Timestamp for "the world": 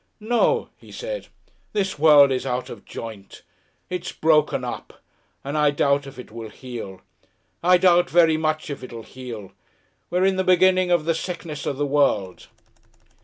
11.77-12.47